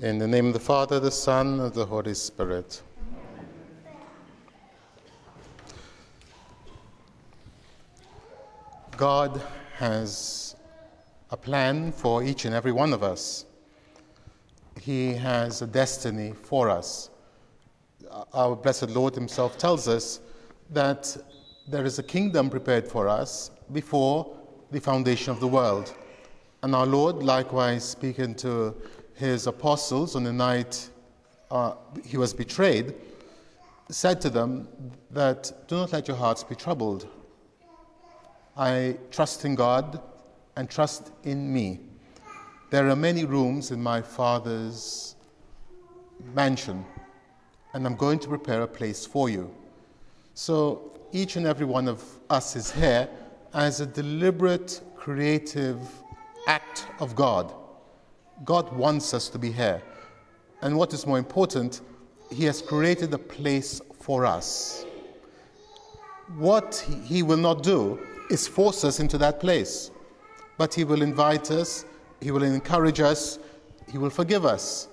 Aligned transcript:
In 0.00 0.18
the 0.18 0.28
name 0.28 0.46
of 0.46 0.52
the 0.52 0.60
Father, 0.60 1.00
the 1.00 1.10
Son, 1.10 1.58
and 1.58 1.74
the 1.74 1.84
Holy 1.84 2.14
Spirit. 2.14 2.82
God 8.96 9.42
has 9.74 10.54
a 11.32 11.36
plan 11.36 11.90
for 11.90 12.22
each 12.22 12.44
and 12.44 12.54
every 12.54 12.70
one 12.70 12.92
of 12.92 13.02
us. 13.02 13.44
He 14.80 15.14
has 15.14 15.62
a 15.62 15.66
destiny 15.66 16.32
for 16.44 16.70
us. 16.70 17.10
Our 18.32 18.54
blessed 18.54 18.90
Lord 18.90 19.16
Himself 19.16 19.58
tells 19.58 19.88
us 19.88 20.20
that 20.70 21.16
there 21.66 21.84
is 21.84 21.98
a 21.98 22.04
kingdom 22.04 22.50
prepared 22.50 22.86
for 22.86 23.08
us 23.08 23.50
before 23.72 24.32
the 24.70 24.80
foundation 24.80 25.32
of 25.32 25.40
the 25.40 25.48
world. 25.48 25.92
And 26.62 26.72
our 26.72 26.86
Lord, 26.86 27.16
likewise, 27.16 27.82
speaking 27.82 28.36
to 28.36 28.76
his 29.18 29.48
apostles 29.48 30.14
on 30.14 30.22
the 30.22 30.32
night 30.32 30.88
uh, 31.50 31.74
he 32.04 32.16
was 32.16 32.32
betrayed, 32.32 32.94
said 33.90 34.20
to 34.20 34.30
them 34.30 34.68
that 35.10 35.52
do 35.66 35.74
not 35.76 35.92
let 35.92 36.06
your 36.06 36.16
hearts 36.16 36.44
be 36.44 36.54
troubled. 36.54 37.08
I 38.56 38.96
trust 39.10 39.44
in 39.44 39.56
God 39.56 40.00
and 40.56 40.70
trust 40.70 41.10
in 41.24 41.52
me. 41.52 41.80
There 42.70 42.88
are 42.88 42.96
many 42.96 43.24
rooms 43.24 43.72
in 43.72 43.82
my 43.82 44.02
Father's 44.02 45.16
mansion, 46.34 46.84
and 47.74 47.86
I'm 47.86 47.96
going 47.96 48.20
to 48.20 48.28
prepare 48.28 48.62
a 48.62 48.68
place 48.68 49.04
for 49.04 49.28
you. 49.28 49.52
So 50.34 50.92
each 51.10 51.34
and 51.34 51.44
every 51.46 51.66
one 51.66 51.88
of 51.88 52.04
us 52.30 52.54
is 52.54 52.70
here 52.70 53.08
as 53.52 53.80
a 53.80 53.86
deliberate, 53.86 54.80
creative 54.96 55.80
act 56.46 56.86
of 57.00 57.16
God. 57.16 57.52
God 58.44 58.72
wants 58.74 59.14
us 59.14 59.28
to 59.30 59.38
be 59.38 59.52
here. 59.52 59.82
And 60.62 60.76
what 60.76 60.92
is 60.92 61.06
more 61.06 61.18
important, 61.18 61.80
He 62.30 62.44
has 62.44 62.62
created 62.62 63.12
a 63.14 63.18
place 63.18 63.80
for 64.00 64.26
us. 64.26 64.84
What 66.36 66.84
He 67.04 67.22
will 67.22 67.36
not 67.36 67.62
do 67.62 67.98
is 68.30 68.46
force 68.46 68.84
us 68.84 69.00
into 69.00 69.18
that 69.18 69.40
place, 69.40 69.90
but 70.56 70.74
He 70.74 70.84
will 70.84 71.02
invite 71.02 71.50
us, 71.50 71.84
He 72.20 72.30
will 72.30 72.42
encourage 72.42 73.00
us, 73.00 73.38
He 73.90 73.98
will 73.98 74.10
forgive 74.10 74.44
us. 74.44 74.88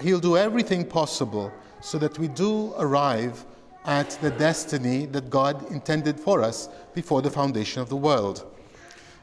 He'll 0.00 0.20
do 0.20 0.36
everything 0.36 0.84
possible 0.84 1.52
so 1.80 1.98
that 1.98 2.18
we 2.18 2.28
do 2.28 2.74
arrive 2.78 3.44
at 3.84 4.10
the 4.22 4.30
destiny 4.30 5.06
that 5.06 5.30
God 5.30 5.70
intended 5.70 6.18
for 6.18 6.42
us 6.42 6.68
before 6.94 7.22
the 7.22 7.30
foundation 7.30 7.82
of 7.82 7.88
the 7.88 7.96
world. 7.96 8.53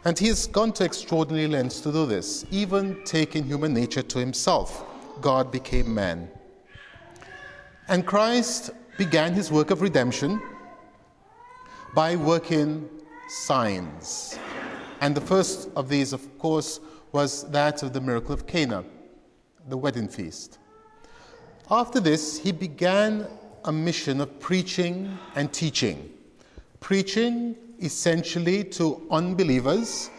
And 0.03 0.17
he 0.17 0.27
has 0.27 0.47
gone 0.47 0.73
to 0.73 0.83
extraordinary 0.83 1.47
lengths 1.47 1.79
to 1.81 1.91
do 1.91 2.05
this, 2.05 2.45
even 2.49 3.03
taking 3.03 3.43
human 3.43 3.73
nature 3.73 4.01
to 4.01 4.19
himself. 4.19 4.83
God 5.21 5.51
became 5.51 5.93
man. 5.93 6.29
And 7.87 8.05
Christ 8.05 8.71
began 8.97 9.33
his 9.33 9.51
work 9.51 9.69
of 9.69 9.81
redemption 9.81 10.41
by 11.93 12.15
working 12.15 12.89
signs. 13.29 14.39
And 15.01 15.13
the 15.13 15.21
first 15.21 15.69
of 15.75 15.89
these, 15.89 16.13
of 16.13 16.37
course, 16.39 16.79
was 17.11 17.49
that 17.51 17.83
of 17.83 17.93
the 17.93 18.01
miracle 18.01 18.33
of 18.33 18.47
Cana, 18.47 18.83
the 19.67 19.77
wedding 19.77 20.07
feast. 20.07 20.57
After 21.69 21.99
this, 21.99 22.39
he 22.39 22.51
began 22.51 23.27
a 23.65 23.71
mission 23.71 24.19
of 24.21 24.39
preaching 24.39 25.17
and 25.35 25.51
teaching. 25.53 26.11
Preaching 26.81 27.55
essentially 27.79 28.63
to 28.65 29.01
unbelievers, 29.09 30.09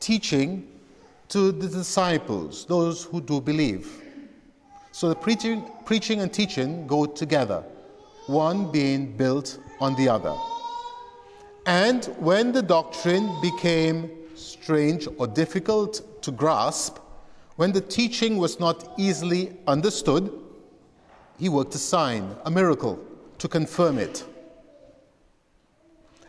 teaching 0.00 0.66
to 1.28 1.52
the 1.52 1.68
disciples, 1.68 2.66
those 2.66 3.04
who 3.04 3.20
do 3.20 3.40
believe. 3.40 4.02
So 4.90 5.08
the 5.08 5.14
preaching, 5.14 5.64
preaching 5.84 6.20
and 6.20 6.32
teaching 6.32 6.86
go 6.86 7.06
together, 7.06 7.62
one 8.26 8.72
being 8.72 9.16
built 9.16 9.58
on 9.80 9.94
the 9.94 10.08
other. 10.08 10.34
And 11.66 12.04
when 12.18 12.52
the 12.52 12.62
doctrine 12.62 13.30
became 13.40 14.10
strange 14.34 15.06
or 15.18 15.26
difficult 15.26 16.22
to 16.22 16.30
grasp, 16.32 16.98
when 17.56 17.70
the 17.70 17.80
teaching 17.80 18.38
was 18.38 18.58
not 18.58 18.92
easily 18.98 19.56
understood, 19.66 20.32
he 21.38 21.48
worked 21.48 21.74
a 21.74 21.78
sign, 21.78 22.34
a 22.44 22.50
miracle, 22.50 22.98
to 23.38 23.46
confirm 23.46 23.98
it. 23.98 24.24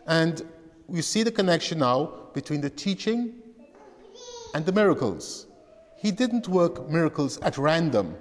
And 0.06 0.42
we 0.86 1.02
see 1.02 1.22
the 1.22 1.32
connection 1.32 1.78
now 1.78 2.12
between 2.34 2.60
the 2.60 2.70
teaching 2.70 3.34
and 4.54 4.66
the 4.66 4.72
miracles. 4.72 5.46
He 5.96 6.10
didn't 6.10 6.48
work 6.48 6.88
miracles 6.90 7.38
at 7.40 7.56
random, 7.56 8.16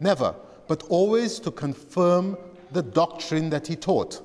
never, 0.00 0.34
but 0.66 0.82
always 0.84 1.38
to 1.40 1.50
confirm 1.50 2.36
the 2.72 2.82
doctrine 2.82 3.50
that 3.50 3.66
he 3.66 3.76
taught. 3.76 4.22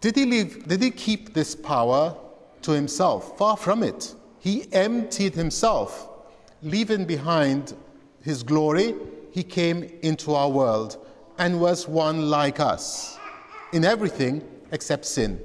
Did 0.00 0.14
he, 0.14 0.24
leave, 0.26 0.68
did 0.68 0.80
he 0.80 0.92
keep 0.92 1.34
this 1.34 1.56
power 1.56 2.16
to 2.62 2.70
himself? 2.70 3.36
Far 3.36 3.56
from 3.56 3.82
it. 3.82 4.14
He 4.38 4.72
emptied 4.72 5.34
himself, 5.34 6.08
leaving 6.62 7.04
behind 7.04 7.74
his 8.22 8.44
glory. 8.44 8.94
He 9.32 9.42
came 9.42 9.82
into 10.02 10.34
our 10.34 10.48
world 10.48 11.04
and 11.38 11.60
was 11.60 11.88
one 11.88 12.30
like 12.30 12.60
us 12.60 13.17
in 13.72 13.84
everything 13.84 14.42
except 14.72 15.04
sin. 15.04 15.40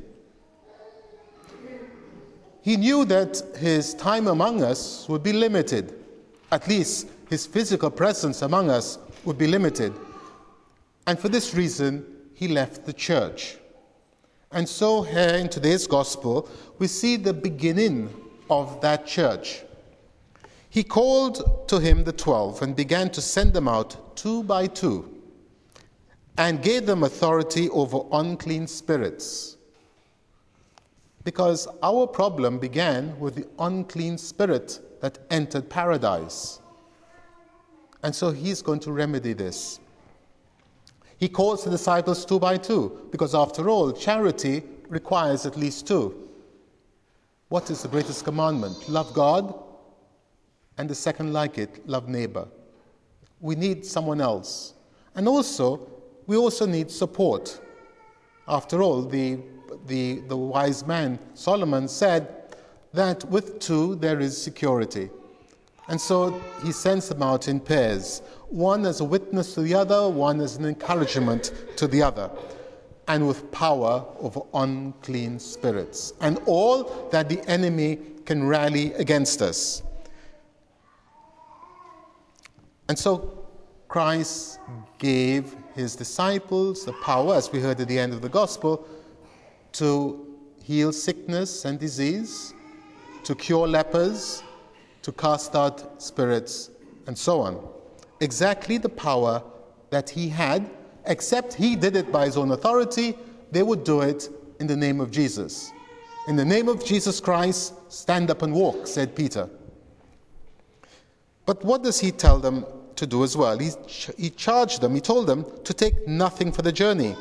He 2.61 2.77
knew 2.77 3.03
that 3.05 3.41
his 3.57 3.93
time 3.93 4.27
among 4.27 4.63
us 4.63 5.07
would 5.09 5.21
be 5.21 5.33
limited. 5.33 5.93
At 6.51 6.67
least 6.67 7.07
his 7.29 7.45
physical 7.45 7.91
presence 7.91 8.41
among 8.41 8.69
us 8.69 8.97
would 9.25 9.37
be 9.37 9.47
limited. 9.47 9.93
And 11.05 11.19
for 11.19 11.27
this 11.27 11.53
reason, 11.53 12.05
he 12.33 12.47
left 12.47 12.85
the 12.85 12.93
church. 12.93 13.57
And 14.51 14.69
so, 14.69 15.01
here 15.01 15.35
in 15.35 15.49
today's 15.49 15.87
gospel, 15.87 16.47
we 16.77 16.87
see 16.87 17.17
the 17.17 17.33
beginning 17.33 18.09
of 18.49 18.79
that 18.81 19.05
church. 19.05 19.63
He 20.69 20.83
called 20.83 21.67
to 21.67 21.79
him 21.79 22.03
the 22.03 22.13
twelve 22.13 22.61
and 22.61 22.75
began 22.75 23.09
to 23.11 23.21
send 23.21 23.53
them 23.53 23.67
out 23.67 24.15
two 24.15 24.43
by 24.43 24.67
two 24.67 25.12
and 26.37 26.61
gave 26.61 26.85
them 26.85 27.03
authority 27.03 27.69
over 27.69 28.01
unclean 28.11 28.67
spirits. 28.67 29.57
Because 31.23 31.67
our 31.81 32.07
problem 32.07 32.59
began 32.59 33.17
with 33.19 33.35
the 33.35 33.47
unclean 33.59 34.17
spirit 34.17 34.79
that 35.01 35.19
entered 35.29 35.69
paradise. 35.69 36.59
And 38.03 38.13
so 38.13 38.31
he's 38.31 38.61
going 38.61 38.79
to 38.81 38.91
remedy 38.91 39.33
this. 39.33 39.79
He 41.17 41.29
calls 41.29 41.63
the 41.63 41.69
disciples 41.69 42.25
two 42.25 42.39
by 42.39 42.57
two, 42.57 43.07
because 43.11 43.33
after 43.33 43.69
all, 43.69 43.93
charity 43.93 44.63
requires 44.89 45.45
at 45.45 45.55
least 45.55 45.87
two. 45.87 46.29
What 47.47 47.69
is 47.69 47.83
the 47.83 47.87
greatest 47.87 48.25
commandment? 48.25 48.89
Love 48.89 49.13
God, 49.13 49.53
and 50.77 50.89
the 50.89 50.95
second 50.95 51.31
like 51.31 51.57
it, 51.57 51.87
love 51.87 52.09
neighbor. 52.09 52.47
We 53.39 53.55
need 53.55 53.85
someone 53.85 54.19
else. 54.19 54.73
And 55.15 55.27
also, 55.27 55.87
we 56.27 56.37
also 56.37 56.65
need 56.65 56.89
support. 56.91 57.59
After 58.47 58.81
all, 58.81 59.01
the, 59.01 59.39
the, 59.87 60.19
the 60.27 60.37
wise 60.37 60.85
man 60.85 61.19
Solomon 61.33 61.87
said 61.87 62.55
that 62.93 63.23
with 63.25 63.59
two 63.59 63.95
there 63.95 64.19
is 64.19 64.39
security. 64.39 65.09
And 65.87 65.99
so 65.99 66.41
he 66.63 66.71
sends 66.71 67.09
them 67.09 67.21
out 67.21 67.47
in 67.47 67.59
pairs, 67.59 68.21
one 68.49 68.85
as 68.85 69.01
a 69.01 69.03
witness 69.03 69.53
to 69.55 69.61
the 69.61 69.73
other, 69.73 70.07
one 70.07 70.39
as 70.39 70.55
an 70.55 70.65
encouragement 70.65 71.51
to 71.75 71.87
the 71.87 72.01
other, 72.01 72.29
and 73.07 73.27
with 73.27 73.51
power 73.51 74.05
over 74.19 74.41
unclean 74.53 75.39
spirits, 75.39 76.13
and 76.21 76.39
all 76.45 77.09
that 77.11 77.27
the 77.27 77.41
enemy 77.49 77.99
can 78.25 78.47
rally 78.47 78.93
against 78.93 79.41
us. 79.41 79.83
And 82.87 82.97
so 82.97 83.45
Christ 83.89 84.59
gave 84.99 85.55
his 85.75 85.95
disciples 85.95 86.85
the 86.85 86.93
power, 86.93 87.35
as 87.35 87.51
we 87.51 87.59
heard 87.59 87.79
at 87.79 87.87
the 87.87 87.97
end 87.97 88.13
of 88.13 88.21
the 88.21 88.29
gospel, 88.29 88.87
to 89.73 90.37
heal 90.63 90.91
sickness 90.91 91.65
and 91.65 91.79
disease, 91.79 92.53
to 93.23 93.35
cure 93.35 93.67
lepers, 93.67 94.43
to 95.01 95.11
cast 95.11 95.55
out 95.55 96.01
spirits, 96.01 96.69
and 97.07 97.17
so 97.17 97.41
on. 97.41 97.67
Exactly 98.19 98.77
the 98.77 98.89
power 98.89 99.43
that 99.89 100.09
he 100.09 100.29
had, 100.29 100.69
except 101.05 101.53
he 101.53 101.75
did 101.75 101.95
it 101.95 102.11
by 102.11 102.25
his 102.25 102.37
own 102.37 102.51
authority, 102.51 103.17
they 103.51 103.63
would 103.63 103.83
do 103.83 104.01
it 104.01 104.29
in 104.59 104.67
the 104.67 104.75
name 104.75 105.01
of 105.01 105.11
Jesus. 105.11 105.71
In 106.27 106.35
the 106.35 106.45
name 106.45 106.69
of 106.69 106.83
Jesus 106.85 107.19
Christ, 107.19 107.73
stand 107.91 108.31
up 108.31 108.41
and 108.41 108.53
walk, 108.53 108.87
said 108.87 109.13
Peter. 109.13 109.49
But 111.45 111.63
what 111.65 111.83
does 111.83 111.99
he 111.99 112.11
tell 112.11 112.39
them 112.39 112.65
to 112.95 113.05
do 113.05 113.23
as 113.23 113.35
well. 113.35 113.57
He, 113.57 113.71
he 114.17 114.29
charged 114.29 114.81
them, 114.81 114.93
he 114.95 115.01
told 115.01 115.27
them 115.27 115.45
to 115.63 115.73
take 115.73 116.07
nothing 116.07 116.51
for 116.51 116.61
the 116.61 116.71
journey 116.71 117.15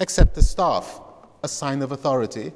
except 0.00 0.34
the 0.34 0.42
staff, 0.42 1.00
a 1.42 1.48
sign 1.48 1.82
of 1.82 1.92
authority, 1.92 2.52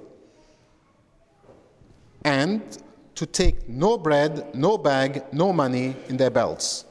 and 2.25 2.79
to 3.15 3.27
take 3.27 3.69
no 3.69 3.97
bread, 3.97 4.55
no 4.55 4.79
bag, 4.79 5.25
no 5.33 5.53
money 5.53 5.97
in 6.09 6.17
their 6.17 6.31
belts. 6.31 6.85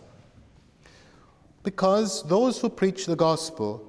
Because 1.63 2.24
those 2.24 2.60
who 2.60 2.69
preach 2.69 3.06
the 3.06 3.16
gospel 3.16 3.86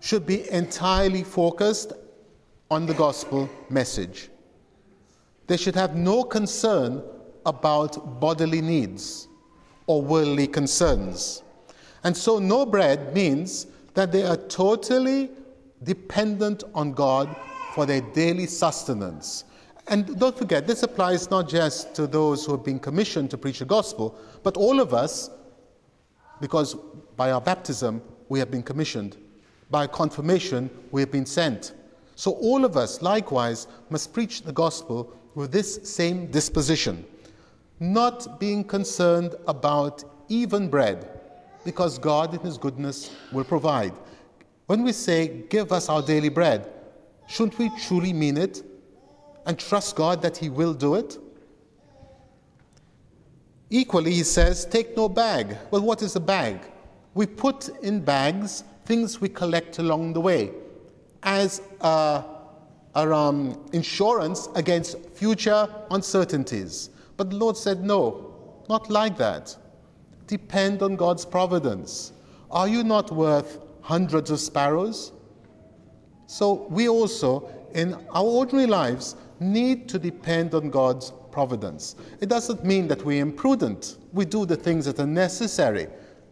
should 0.00 0.26
be 0.26 0.50
entirely 0.50 1.22
focused 1.22 1.92
on 2.70 2.86
the 2.86 2.94
gospel 2.94 3.48
message. 3.70 4.30
They 5.46 5.56
should 5.56 5.74
have 5.74 5.94
no 5.94 6.24
concern 6.24 7.02
about 7.44 8.20
bodily 8.20 8.60
needs 8.60 9.28
or 9.86 10.02
worldly 10.02 10.46
concerns. 10.46 11.42
And 12.04 12.16
so, 12.16 12.38
no 12.38 12.66
bread 12.66 13.14
means 13.14 13.66
that 13.94 14.12
they 14.12 14.24
are 14.24 14.36
totally 14.36 15.30
dependent 15.82 16.64
on 16.74 16.92
God 16.92 17.34
for 17.74 17.86
their 17.86 18.00
daily 18.00 18.46
sustenance. 18.46 19.44
And 19.88 20.18
don't 20.18 20.36
forget, 20.36 20.66
this 20.66 20.82
applies 20.82 21.30
not 21.30 21.48
just 21.48 21.94
to 21.96 22.06
those 22.06 22.44
who 22.44 22.52
have 22.52 22.64
been 22.64 22.78
commissioned 22.78 23.30
to 23.30 23.38
preach 23.38 23.58
the 23.58 23.64
gospel, 23.64 24.16
but 24.42 24.56
all 24.56 24.80
of 24.80 24.94
us, 24.94 25.30
because 26.40 26.74
by 27.16 27.32
our 27.32 27.40
baptism 27.40 28.00
we 28.28 28.38
have 28.38 28.50
been 28.50 28.62
commissioned, 28.62 29.16
by 29.70 29.86
confirmation 29.86 30.70
we 30.92 31.00
have 31.00 31.10
been 31.10 31.26
sent. 31.26 31.72
So 32.14 32.32
all 32.32 32.64
of 32.64 32.76
us, 32.76 33.02
likewise, 33.02 33.66
must 33.90 34.12
preach 34.12 34.42
the 34.42 34.52
gospel 34.52 35.12
with 35.34 35.50
this 35.50 35.80
same 35.82 36.26
disposition, 36.30 37.04
not 37.82 38.38
being 38.38 38.62
concerned 38.62 39.34
about 39.48 40.04
even 40.28 40.68
bread, 40.68 41.08
because 41.64 41.98
God 41.98 42.32
in 42.32 42.40
His 42.40 42.56
goodness 42.56 43.14
will 43.32 43.44
provide. 43.44 43.92
When 44.66 44.84
we 44.84 44.92
say, 44.92 45.42
Give 45.50 45.72
us 45.72 45.88
our 45.88 46.00
daily 46.00 46.28
bread, 46.28 46.70
shouldn't 47.26 47.58
we 47.58 47.70
truly 47.80 48.12
mean 48.12 48.36
it 48.36 48.62
and 49.46 49.58
trust 49.58 49.96
God 49.96 50.22
that 50.22 50.36
He 50.36 50.48
will 50.48 50.74
do 50.74 50.94
it? 50.94 51.18
Equally, 53.68 54.12
He 54.12 54.22
says, 54.22 54.64
Take 54.64 54.96
no 54.96 55.08
bag. 55.08 55.56
Well, 55.70 55.82
what 55.82 56.02
is 56.02 56.14
a 56.14 56.20
bag? 56.20 56.60
We 57.14 57.26
put 57.26 57.68
in 57.82 58.00
bags 58.00 58.64
things 58.84 59.20
we 59.20 59.28
collect 59.28 59.78
along 59.78 60.12
the 60.12 60.20
way 60.20 60.50
as 61.22 61.62
a, 61.80 62.24
a 62.94 63.12
um, 63.12 63.64
insurance 63.72 64.48
against 64.54 64.98
future 65.10 65.68
uncertainties. 65.90 66.90
But 67.22 67.30
the 67.30 67.36
Lord 67.36 67.56
said, 67.56 67.84
No, 67.84 68.34
not 68.68 68.90
like 68.90 69.16
that. 69.18 69.56
Depend 70.26 70.82
on 70.82 70.96
God's 70.96 71.24
providence. 71.24 72.10
Are 72.50 72.66
you 72.66 72.82
not 72.82 73.12
worth 73.12 73.60
hundreds 73.80 74.32
of 74.32 74.40
sparrows? 74.40 75.12
So 76.26 76.66
we 76.68 76.88
also, 76.88 77.48
in 77.74 77.94
our 78.10 78.24
ordinary 78.24 78.66
lives, 78.66 79.14
need 79.38 79.88
to 79.90 80.00
depend 80.00 80.52
on 80.52 80.68
God's 80.68 81.12
providence. 81.30 81.94
It 82.20 82.28
doesn't 82.28 82.64
mean 82.64 82.88
that 82.88 83.04
we're 83.04 83.22
imprudent. 83.22 83.98
We 84.12 84.24
do 84.24 84.44
the 84.44 84.56
things 84.56 84.84
that 84.86 84.98
are 84.98 85.06
necessary, 85.06 85.86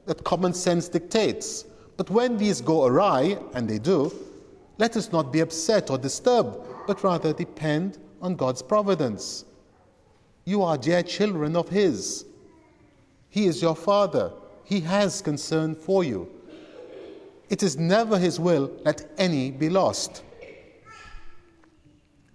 that 0.07 0.25
common 0.25 0.53
sense 0.53 0.89
dictates. 0.89 1.67
But 1.99 2.11
when 2.11 2.37
these 2.37 2.61
go 2.61 2.85
awry, 2.85 3.39
and 3.55 3.69
they 3.69 3.79
do, 3.79 4.13
let 4.79 4.97
us 4.97 5.13
not 5.13 5.33
be 5.33 5.39
upset 5.39 5.89
or 5.89 5.99
disturbed, 5.99 6.59
but 6.89 7.05
rather 7.05 7.33
depend 7.33 7.99
on 8.21 8.35
God's 8.35 8.61
providence. 8.61 9.45
You 10.51 10.65
are 10.65 10.77
dear 10.77 11.05
children 11.05 11.55
of 11.55 11.69
His. 11.69 12.25
He 13.29 13.47
is 13.47 13.63
your 13.63 13.77
Father. 13.77 14.33
He 14.65 14.81
has 14.81 15.23
concern 15.23 15.77
for 15.77 16.03
you. 16.03 16.29
It 17.49 17.63
is 17.63 17.77
never 17.77 18.19
His 18.19 18.41
will 18.41 18.69
that 18.83 19.09
any 19.17 19.53
be 19.53 19.71
lost. 19.71 20.25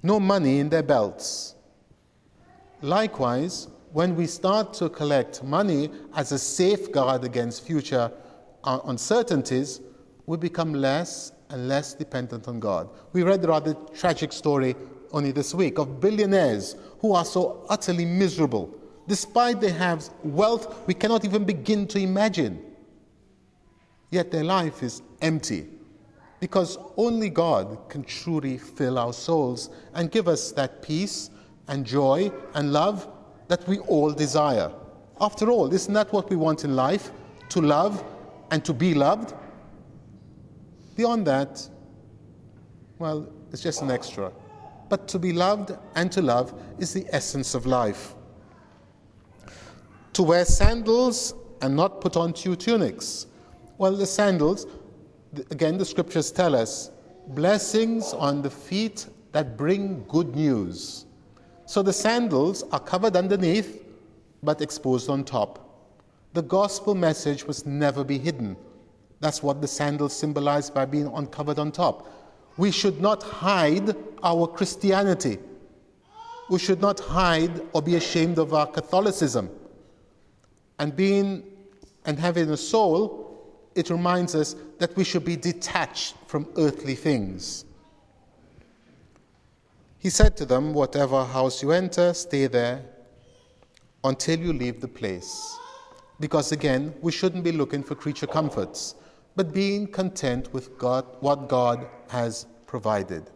No 0.01 0.17
money 0.17 0.59
in 0.59 0.69
their 0.69 0.81
belts. 0.81 1.55
Likewise, 2.81 3.67
when 3.91 4.15
we 4.15 4.27
start 4.27 4.73
to 4.75 4.87
collect 4.87 5.43
money 5.43 5.91
as 6.15 6.31
a 6.31 6.39
safeguard 6.39 7.25
against 7.25 7.65
future 7.65 8.09
uh, 8.63 8.79
uncertainties, 8.85 9.81
we 10.25 10.37
become 10.37 10.73
less 10.73 11.33
and 11.49 11.67
less 11.67 11.93
dependent 11.93 12.47
on 12.47 12.61
God. 12.61 12.87
We 13.11 13.23
read 13.23 13.41
the 13.41 13.49
rather 13.49 13.73
tragic 13.93 14.31
story 14.31 14.73
only 15.15 15.31
this 15.31 15.55
week 15.55 15.79
of 15.79 16.01
billionaires 16.01 16.75
who 16.99 17.13
are 17.13 17.23
so 17.23 17.65
utterly 17.69 18.03
miserable. 18.03 18.69
Despite 19.07 19.61
they 19.61 19.71
have 19.71 20.09
wealth 20.23 20.85
we 20.87 20.93
cannot 20.93 21.23
even 21.23 21.45
begin 21.45 21.87
to 21.87 21.99
imagine. 21.99 22.61
Yet 24.11 24.29
their 24.29 24.43
life 24.43 24.83
is 24.83 25.01
empty 25.21 25.67
because 26.41 26.77
only 26.97 27.29
God 27.29 27.77
can 27.87 28.03
truly 28.03 28.57
fill 28.57 28.99
our 28.99 29.13
souls 29.13 29.69
and 29.93 30.11
give 30.11 30.27
us 30.27 30.51
that 30.51 30.81
peace 30.81 31.29
and 31.69 31.85
joy 31.85 32.29
and 32.53 32.73
love 32.73 33.07
that 33.47 33.65
we 33.67 33.79
all 33.79 34.11
desire. 34.11 34.69
After 35.21 35.49
all, 35.49 35.73
isn't 35.73 35.93
that 35.93 36.11
what 36.11 36.29
we 36.29 36.35
want 36.35 36.65
in 36.65 36.75
life? 36.75 37.11
To 37.49 37.61
love 37.61 38.03
and 38.51 38.65
to 38.65 38.73
be 38.73 38.93
loved? 38.93 39.33
Beyond 40.97 41.25
that, 41.27 41.67
well, 42.99 43.27
it's 43.51 43.61
just 43.61 43.81
an 43.81 43.91
extra. 43.91 44.31
But 44.89 45.07
to 45.09 45.19
be 45.19 45.33
loved 45.33 45.71
and 45.95 46.11
to 46.11 46.21
love 46.21 46.53
is 46.79 46.93
the 46.93 47.05
essence 47.09 47.55
of 47.55 47.65
life. 47.65 48.13
To 50.13 50.23
wear 50.23 50.45
sandals 50.45 51.33
and 51.61 51.75
not 51.75 52.01
put 52.01 52.15
on 52.15 52.33
two 52.33 52.55
tunics. 52.55 53.27
Well, 53.77 53.95
the 53.95 54.05
sandals, 54.05 54.67
again, 55.51 55.77
the 55.77 55.85
scriptures 55.85 56.31
tell 56.31 56.55
us 56.55 56.91
blessings 57.29 58.13
on 58.13 58.41
the 58.41 58.49
feet 58.49 59.07
that 59.31 59.57
bring 59.57 60.05
good 60.07 60.35
news. 60.35 61.05
So 61.65 61.81
the 61.81 61.91
sandals 61.91 62.63
are 62.71 62.79
covered 62.79 63.15
underneath 63.15 63.83
but 64.43 64.61
exposed 64.61 65.09
on 65.09 65.23
top. 65.23 65.61
The 66.33 66.43
gospel 66.43 66.95
message 66.95 67.45
must 67.47 67.65
never 67.65 68.03
be 68.03 68.17
hidden. 68.17 68.55
That's 69.19 69.41
what 69.41 69.61
the 69.61 69.67
sandals 69.67 70.15
symbolize 70.15 70.69
by 70.69 70.85
being 70.85 71.07
uncovered 71.07 71.57
on 71.57 71.71
top. 71.71 72.07
We 72.57 72.71
should 72.71 73.01
not 73.01 73.23
hide 73.23 73.95
our 74.23 74.47
Christianity. 74.47 75.39
We 76.49 76.59
should 76.59 76.81
not 76.81 76.99
hide 76.99 77.61
or 77.73 77.81
be 77.81 77.95
ashamed 77.95 78.37
of 78.39 78.53
our 78.53 78.67
Catholicism. 78.67 79.49
And 80.79 80.95
being 80.95 81.43
and 82.05 82.19
having 82.19 82.49
a 82.51 82.57
soul 82.57 83.25
it 83.75 83.89
reminds 83.89 84.33
us 84.35 84.55
that 84.79 84.95
we 84.95 85.03
should 85.03 85.25
be 85.25 85.35
detached 85.35 86.15
from 86.27 86.47
earthly 86.57 86.95
things. 86.95 87.65
He 89.99 90.09
said 90.09 90.37
to 90.37 90.45
them, 90.45 90.73
Whatever 90.73 91.25
house 91.25 91.61
you 91.61 91.71
enter, 91.71 92.13
stay 92.13 92.47
there 92.47 92.81
until 94.03 94.39
you 94.39 94.53
leave 94.53 94.79
the 94.79 94.87
place. 94.87 95.57
Because 96.19 96.53
again, 96.53 96.93
we 97.01 97.11
shouldn't 97.11 97.43
be 97.43 97.51
looking 97.51 97.83
for 97.83 97.95
creature 97.95 98.27
comforts, 98.27 98.95
but 99.35 99.53
being 99.53 99.87
content 99.87 100.53
with 100.53 100.77
God, 100.77 101.05
what 101.19 101.49
God 101.49 101.87
has 102.09 102.45
provided. 102.67 103.29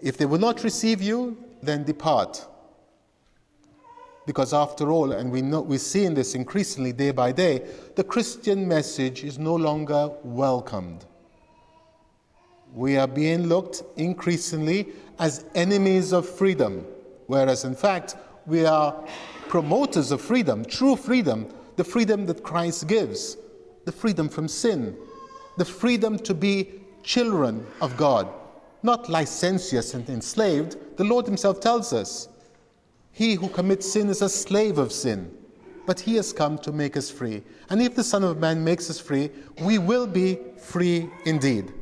If 0.00 0.16
they 0.16 0.26
will 0.26 0.38
not 0.38 0.64
receive 0.64 1.02
you, 1.02 1.36
then 1.62 1.84
depart. 1.84 2.46
Because 4.26 4.52
after 4.52 4.90
all, 4.90 5.12
and 5.12 5.30
we 5.32 5.42
know, 5.42 5.62
we're 5.62 5.78
seeing 5.78 6.14
this 6.14 6.34
increasingly 6.34 6.92
day 6.92 7.10
by 7.10 7.32
day, 7.32 7.66
the 7.96 8.04
Christian 8.04 8.68
message 8.68 9.24
is 9.24 9.38
no 9.38 9.54
longer 9.54 10.10
welcomed. 10.22 11.04
We 12.74 12.98
are 12.98 13.06
being 13.06 13.46
looked 13.46 13.82
increasingly 13.96 14.88
as 15.18 15.46
enemies 15.54 16.12
of 16.12 16.28
freedom, 16.28 16.84
whereas 17.26 17.64
in 17.64 17.74
fact, 17.74 18.16
we 18.46 18.66
are 18.66 18.94
promoters 19.48 20.12
of 20.12 20.20
freedom, 20.20 20.64
true 20.64 20.94
freedom, 20.94 21.48
the 21.76 21.84
freedom 21.84 22.26
that 22.26 22.42
Christ 22.42 22.86
gives, 22.86 23.36
the 23.88 23.92
freedom 23.92 24.28
from 24.28 24.46
sin, 24.46 24.94
the 25.56 25.64
freedom 25.64 26.18
to 26.18 26.34
be 26.34 26.82
children 27.02 27.66
of 27.80 27.96
God, 27.96 28.28
not 28.82 29.08
licentious 29.08 29.94
and 29.94 30.06
enslaved. 30.10 30.76
The 30.98 31.04
Lord 31.04 31.24
Himself 31.24 31.58
tells 31.58 31.94
us 31.94 32.28
he 33.12 33.32
who 33.32 33.48
commits 33.48 33.90
sin 33.90 34.10
is 34.10 34.20
a 34.20 34.28
slave 34.28 34.76
of 34.76 34.92
sin, 34.92 35.34
but 35.86 35.98
he 35.98 36.16
has 36.16 36.34
come 36.34 36.58
to 36.58 36.70
make 36.70 36.98
us 36.98 37.10
free. 37.10 37.42
And 37.70 37.80
if 37.80 37.94
the 37.94 38.04
Son 38.04 38.24
of 38.24 38.36
Man 38.36 38.62
makes 38.62 38.90
us 38.90 39.00
free, 39.00 39.30
we 39.62 39.78
will 39.78 40.06
be 40.06 40.38
free 40.58 41.08
indeed. 41.24 41.72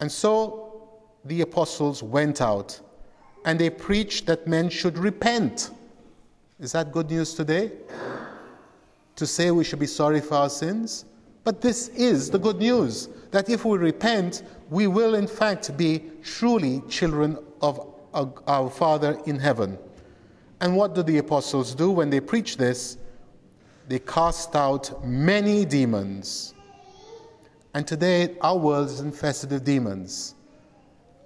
And 0.00 0.12
so 0.12 0.90
the 1.24 1.40
apostles 1.40 2.02
went 2.02 2.42
out 2.42 2.78
and 3.46 3.58
they 3.58 3.70
preached 3.70 4.26
that 4.26 4.46
men 4.46 4.68
should 4.68 4.98
repent. 4.98 5.70
Is 6.60 6.72
that 6.72 6.92
good 6.92 7.08
news 7.08 7.32
today? 7.32 7.72
To 9.18 9.26
say 9.26 9.50
we 9.50 9.64
should 9.64 9.80
be 9.80 9.86
sorry 9.86 10.20
for 10.20 10.36
our 10.36 10.48
sins? 10.48 11.04
But 11.42 11.60
this 11.60 11.88
is 11.88 12.30
the 12.30 12.38
good 12.38 12.58
news 12.58 13.08
that 13.32 13.50
if 13.50 13.64
we 13.64 13.76
repent, 13.76 14.44
we 14.70 14.86
will 14.86 15.16
in 15.16 15.26
fact 15.26 15.76
be 15.76 16.04
truly 16.22 16.84
children 16.88 17.36
of 17.60 17.94
our 18.12 18.70
Father 18.70 19.20
in 19.26 19.36
heaven. 19.36 19.76
And 20.60 20.76
what 20.76 20.94
do 20.94 21.02
the 21.02 21.18
apostles 21.18 21.74
do 21.74 21.90
when 21.90 22.10
they 22.10 22.20
preach 22.20 22.58
this? 22.58 22.96
They 23.88 23.98
cast 23.98 24.54
out 24.54 25.04
many 25.04 25.64
demons. 25.64 26.54
And 27.74 27.84
today, 27.88 28.36
our 28.40 28.56
world 28.56 28.86
is 28.86 29.00
infested 29.00 29.50
with 29.50 29.64
demons 29.64 30.36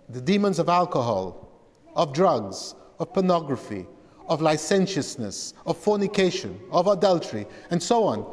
the 0.08 0.20
demons 0.20 0.58
of 0.58 0.70
alcohol, 0.70 1.46
of 1.94 2.14
drugs, 2.14 2.75
of 2.99 3.12
pornography, 3.12 3.87
of 4.33 4.41
licentiousness, 4.41 5.53
of 5.67 5.77
fornication, 5.77 6.59
of 6.71 6.87
adultery, 6.87 7.47
and 7.71 7.83
so 7.83 8.05
on. 8.05 8.25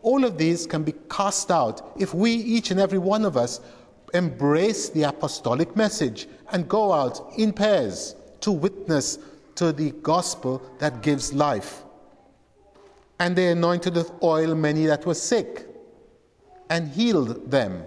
All 0.00 0.24
of 0.24 0.38
these 0.38 0.66
can 0.66 0.82
be 0.82 0.94
cast 1.10 1.50
out 1.50 1.92
if 1.98 2.14
we, 2.14 2.32
each 2.32 2.70
and 2.70 2.80
every 2.80 2.98
one 2.98 3.26
of 3.26 3.36
us, 3.36 3.60
embrace 4.14 4.88
the 4.88 5.02
apostolic 5.02 5.76
message 5.76 6.26
and 6.52 6.68
go 6.68 6.90
out 6.90 7.34
in 7.36 7.52
pairs 7.52 8.16
to 8.40 8.50
witness 8.50 9.18
to 9.56 9.72
the 9.72 9.90
gospel 10.02 10.62
that 10.78 11.02
gives 11.02 11.34
life. 11.34 11.82
And 13.20 13.36
they 13.36 13.48
anointed 13.48 13.94
with 13.94 14.10
oil 14.22 14.54
many 14.54 14.86
that 14.86 15.04
were 15.04 15.14
sick 15.14 15.66
and 16.70 16.88
healed 16.88 17.50
them. 17.50 17.84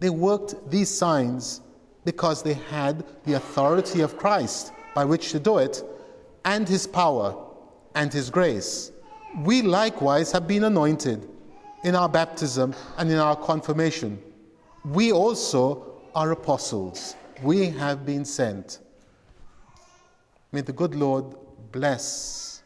They 0.00 0.10
worked 0.10 0.68
these 0.68 0.90
signs 0.90 1.60
because 2.04 2.42
they 2.42 2.54
had 2.54 3.04
the 3.24 3.34
authority 3.34 4.00
of 4.00 4.16
Christ 4.16 4.72
by 4.92 5.04
which 5.04 5.30
to 5.30 5.38
do 5.38 5.58
it, 5.58 5.84
and 6.44 6.68
his 6.68 6.86
power 6.86 7.36
and 7.94 8.12
his 8.12 8.30
grace. 8.30 8.92
We 9.44 9.62
likewise 9.62 10.32
have 10.32 10.46
been 10.46 10.64
anointed 10.64 11.28
in 11.84 11.94
our 11.94 12.08
baptism 12.08 12.74
and 12.98 13.10
in 13.10 13.18
our 13.18 13.36
confirmation. 13.36 14.22
We 14.84 15.12
also 15.12 16.00
are 16.14 16.32
apostles. 16.32 17.16
We 17.42 17.66
have 17.70 18.04
been 18.04 18.24
sent. 18.24 18.80
May 20.52 20.62
the 20.62 20.72
good 20.72 20.94
Lord 20.94 21.36
bless 21.70 22.62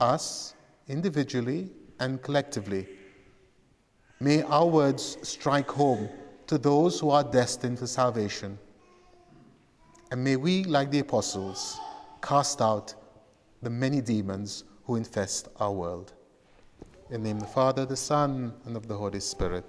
us 0.00 0.54
individually 0.88 1.70
and 2.00 2.22
collectively. 2.22 2.88
May 4.20 4.42
our 4.42 4.66
words 4.66 5.18
strike 5.22 5.70
home 5.70 6.08
to 6.46 6.58
those 6.58 6.98
who 7.00 7.10
are 7.10 7.24
destined 7.24 7.78
for 7.78 7.86
salvation. 7.86 8.58
And 10.10 10.22
may 10.22 10.36
we, 10.36 10.64
like 10.64 10.90
the 10.90 11.00
apostles, 11.00 11.78
cast 12.26 12.60
out 12.60 12.92
the 13.62 13.70
many 13.70 14.00
demons 14.00 14.64
who 14.84 14.96
infest 14.96 15.46
our 15.60 15.72
world. 15.72 16.12
In 17.08 17.22
the 17.22 17.28
name 17.28 17.36
of 17.36 17.42
the 17.44 17.48
Father, 17.48 17.86
the 17.86 17.96
Son, 17.96 18.52
and 18.64 18.76
of 18.76 18.88
the 18.88 18.96
Holy 18.96 19.20
Spirit. 19.20 19.64